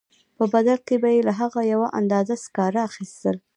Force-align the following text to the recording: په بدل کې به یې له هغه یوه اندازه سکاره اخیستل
په 0.37 0.43
بدل 0.53 0.77
کې 0.87 0.95
به 1.01 1.09
یې 1.15 1.21
له 1.27 1.33
هغه 1.41 1.61
یوه 1.73 1.87
اندازه 1.99 2.35
سکاره 2.43 2.79
اخیستل 2.89 3.35